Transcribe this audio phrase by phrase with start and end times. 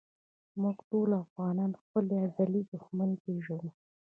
[0.61, 3.71] مونږ ټولو افغانان خپل ازلي دښمن پېژنو